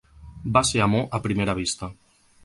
[0.55, 1.91] Va ser amor a primera vista.